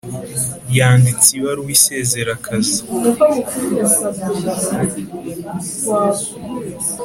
Yanditse 0.77 1.27
ibaruwa 1.39 1.71
isezera 1.77 2.31
akazi 2.37 2.79